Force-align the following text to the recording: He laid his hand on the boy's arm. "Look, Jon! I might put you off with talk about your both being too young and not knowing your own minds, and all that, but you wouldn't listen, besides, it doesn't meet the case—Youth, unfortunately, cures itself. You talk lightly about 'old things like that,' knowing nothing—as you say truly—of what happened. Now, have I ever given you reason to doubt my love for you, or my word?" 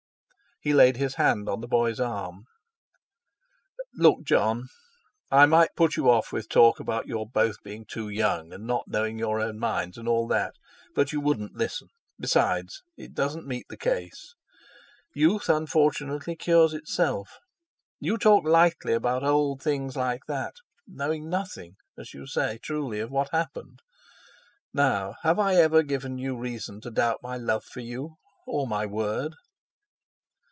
He 0.63 0.75
laid 0.75 0.97
his 0.97 1.15
hand 1.15 1.49
on 1.49 1.61
the 1.61 1.67
boy's 1.67 1.99
arm. 1.99 2.45
"Look, 3.95 4.21
Jon! 4.23 4.67
I 5.31 5.47
might 5.47 5.73
put 5.75 5.95
you 5.97 6.07
off 6.07 6.31
with 6.31 6.49
talk 6.49 6.79
about 6.79 7.07
your 7.07 7.27
both 7.27 7.55
being 7.63 7.83
too 7.83 8.09
young 8.09 8.53
and 8.53 8.67
not 8.67 8.83
knowing 8.87 9.17
your 9.17 9.39
own 9.39 9.57
minds, 9.57 9.97
and 9.97 10.07
all 10.07 10.27
that, 10.27 10.53
but 10.93 11.11
you 11.11 11.19
wouldn't 11.19 11.55
listen, 11.55 11.87
besides, 12.19 12.83
it 12.95 13.15
doesn't 13.15 13.47
meet 13.47 13.69
the 13.69 13.77
case—Youth, 13.77 15.49
unfortunately, 15.49 16.35
cures 16.35 16.75
itself. 16.75 17.39
You 17.99 18.19
talk 18.19 18.45
lightly 18.45 18.93
about 18.93 19.23
'old 19.23 19.63
things 19.63 19.95
like 19.97 20.21
that,' 20.27 20.57
knowing 20.85 21.27
nothing—as 21.27 22.13
you 22.13 22.27
say 22.27 22.59
truly—of 22.61 23.09
what 23.09 23.31
happened. 23.31 23.79
Now, 24.75 25.15
have 25.23 25.39
I 25.39 25.55
ever 25.55 25.81
given 25.81 26.19
you 26.19 26.37
reason 26.37 26.81
to 26.81 26.91
doubt 26.91 27.17
my 27.23 27.35
love 27.37 27.63
for 27.63 27.79
you, 27.79 28.17
or 28.45 28.67
my 28.67 28.85
word?" 28.85 29.33